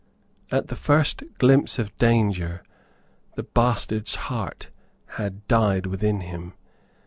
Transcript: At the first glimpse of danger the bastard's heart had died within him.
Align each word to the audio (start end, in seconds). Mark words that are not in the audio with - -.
At 0.49 0.65
the 0.69 0.75
first 0.75 1.21
glimpse 1.37 1.77
of 1.77 1.95
danger 1.99 2.63
the 3.35 3.43
bastard's 3.43 4.15
heart 4.15 4.71
had 5.09 5.47
died 5.47 5.85
within 5.85 6.21
him. 6.21 6.53